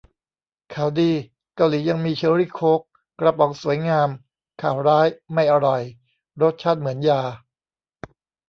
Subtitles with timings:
[0.73, 1.11] ข่าวดี
[1.55, 2.81] เกาหลียังมีเชอร์รี่โค้ก
[3.19, 4.09] กระป๋องสวยงาม
[4.61, 5.81] ข่าวร้าย ไม่อร่อย
[6.41, 7.21] รสชาติเหมือนยา